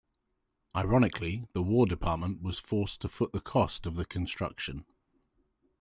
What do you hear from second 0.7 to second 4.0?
Ironically, the War Department was forced to foot the cost of